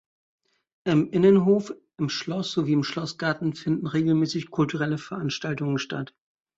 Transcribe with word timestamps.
Im 0.85 1.11
Innenhof, 1.11 1.75
im 1.99 2.09
Schloss 2.09 2.53
sowie 2.53 2.73
im 2.73 2.83
Schlossgarten 2.83 3.53
finden 3.53 3.85
regelmässig 3.85 4.49
kulturelle 4.49 4.97
Veranstaltungen 4.97 5.77
statt. 5.77 6.15